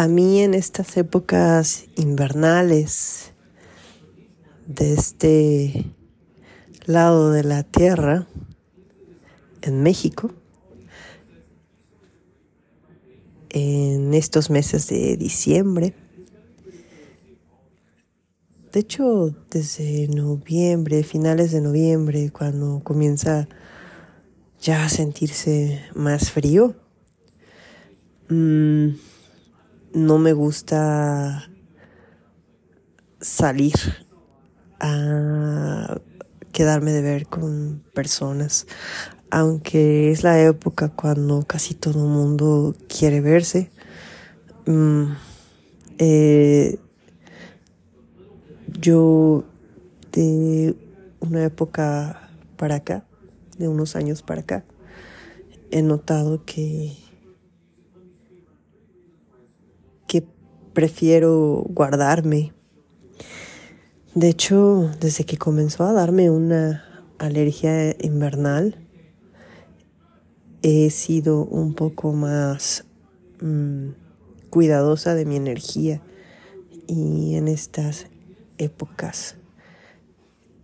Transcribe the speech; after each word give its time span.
A 0.00 0.08
mí 0.08 0.40
en 0.40 0.54
estas 0.54 0.96
épocas 0.96 1.84
invernales 1.94 3.34
de 4.66 4.94
este 4.94 5.92
lado 6.86 7.32
de 7.32 7.44
la 7.44 7.64
tierra, 7.64 8.26
en 9.60 9.82
México, 9.82 10.32
en 13.50 14.14
estos 14.14 14.48
meses 14.48 14.86
de 14.86 15.18
diciembre, 15.18 15.94
de 18.72 18.80
hecho 18.80 19.36
desde 19.50 20.08
noviembre, 20.08 21.02
finales 21.02 21.52
de 21.52 21.60
noviembre, 21.60 22.30
cuando 22.30 22.80
comienza 22.82 23.50
ya 24.62 24.86
a 24.86 24.88
sentirse 24.88 25.82
más 25.94 26.30
frío, 26.30 26.74
mmm, 28.30 28.92
no 29.92 30.18
me 30.18 30.32
gusta 30.32 31.50
salir 33.20 33.74
a 34.78 36.00
quedarme 36.52 36.92
de 36.92 37.02
ver 37.02 37.26
con 37.26 37.82
personas, 37.94 38.66
aunque 39.30 40.10
es 40.10 40.22
la 40.22 40.40
época 40.40 40.88
cuando 40.88 41.42
casi 41.46 41.74
todo 41.74 42.04
el 42.04 42.10
mundo 42.10 42.74
quiere 42.88 43.20
verse. 43.20 43.70
Mm, 44.66 45.12
eh, 45.98 46.78
yo 48.80 49.44
de 50.12 50.74
una 51.20 51.44
época 51.44 52.30
para 52.56 52.76
acá, 52.76 53.04
de 53.58 53.68
unos 53.68 53.96
años 53.96 54.22
para 54.22 54.40
acá, 54.40 54.64
he 55.70 55.82
notado 55.82 56.44
que 56.44 56.96
prefiero 60.72 61.64
guardarme. 61.68 62.52
De 64.14 64.28
hecho, 64.28 64.90
desde 65.00 65.24
que 65.24 65.38
comenzó 65.38 65.84
a 65.84 65.92
darme 65.92 66.30
una 66.30 66.84
alergia 67.18 67.94
invernal, 68.00 68.76
he 70.62 70.90
sido 70.90 71.44
un 71.44 71.74
poco 71.74 72.12
más 72.12 72.84
mm, 73.40 73.90
cuidadosa 74.50 75.14
de 75.14 75.24
mi 75.24 75.36
energía 75.36 76.02
y 76.86 77.36
en 77.36 77.48
estas 77.48 78.08
épocas 78.58 79.36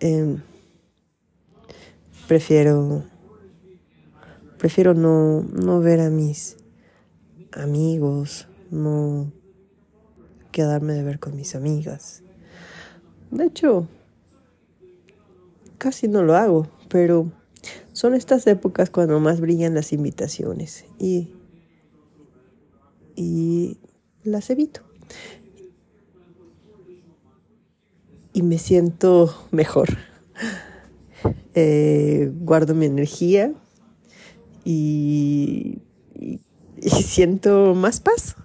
em, 0.00 0.42
prefiero 2.28 3.04
prefiero 4.58 4.92
no, 4.92 5.42
no 5.42 5.80
ver 5.80 6.00
a 6.00 6.10
mis 6.10 6.58
amigos, 7.52 8.46
no 8.70 9.32
quedarme 10.50 10.94
de 10.94 11.02
ver 11.02 11.18
con 11.18 11.36
mis 11.36 11.54
amigas. 11.54 12.22
De 13.30 13.44
hecho, 13.44 13.88
casi 15.78 16.08
no 16.08 16.22
lo 16.22 16.36
hago, 16.36 16.68
pero 16.88 17.30
son 17.92 18.14
estas 18.14 18.46
épocas 18.46 18.90
cuando 18.90 19.20
más 19.20 19.40
brillan 19.40 19.74
las 19.74 19.92
invitaciones 19.92 20.84
y, 20.98 21.34
y 23.16 23.78
las 24.24 24.50
evito. 24.50 24.82
Y 28.32 28.42
me 28.42 28.58
siento 28.58 29.34
mejor. 29.50 29.88
Eh, 31.54 32.30
guardo 32.32 32.76
mi 32.76 32.86
energía 32.86 33.52
y, 34.64 35.82
y 36.14 36.88
siento 36.88 37.74
más 37.74 38.00
paz. 38.00 38.36